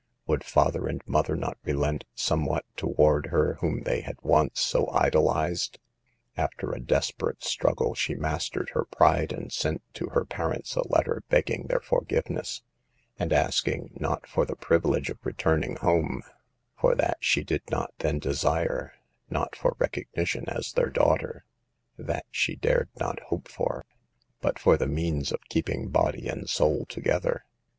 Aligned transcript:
Would 0.25 0.43
father 0.43 0.87
and 0.87 1.03
mother 1.05 1.35
not 1.35 1.59
relent 1.63 2.05
somewhat 2.15 2.65
toward 2.75 3.27
her 3.27 3.57
whom 3.61 3.81
they 3.81 4.01
had 4.01 4.17
once 4.23 4.59
so 4.59 4.89
idolized? 4.89 5.77
After 6.35 6.71
a 6.71 6.79
desperate 6.79 7.43
struggle 7.43 7.93
she 7.93 8.15
mastered 8.15 8.71
her 8.73 8.85
pride 8.85 9.31
and 9.31 9.53
sent 9.53 9.83
to 9.93 10.07
her 10.07 10.25
parents 10.25 10.75
a 10.75 10.87
letter 10.87 11.21
begging 11.29 11.67
their 11.67 11.79
forgiveness, 11.81 12.63
and 13.19 13.31
asking, 13.31 13.91
not 13.93 14.25
for 14.27 14.43
the 14.43 14.55
privilege 14.55 15.11
of 15.11 15.23
returning 15.23 15.75
home, 15.75 16.23
for 16.75 16.95
that 16.95 17.17
she 17.19 17.43
did 17.43 17.61
not 17.69 17.93
then 17.99 18.17
desire; 18.17 18.95
not 19.29 19.55
for 19.55 19.75
recognition 19.77 20.49
as 20.49 20.71
their 20.73 20.89
daughter; 20.89 21.45
that 21.99 22.25
she 22.31 22.55
dared 22.55 22.89
not 22.99 23.19
hope 23.27 23.47
for; 23.47 23.85
but 24.39 24.57
for 24.57 24.77
the 24.77 24.87
means 24.87 25.31
of 25.31 25.41
keep 25.47 25.69
ing 25.69 25.89
body 25.89 26.27
and 26.27 26.49
soul 26.49 26.87
together. 26.89 27.45